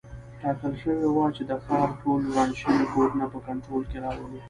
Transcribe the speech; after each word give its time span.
ټاکل 0.41 0.71
شوي 0.81 1.07
وه 1.09 1.25
چې 1.35 1.43
د 1.49 1.51
ښار 1.65 1.87
ټول 2.01 2.21
وران 2.25 2.51
شوي 2.61 2.85
کورونه 2.93 3.25
په 3.33 3.39
کنټرول 3.47 3.83
کې 3.91 3.97
راولو. 4.05 4.37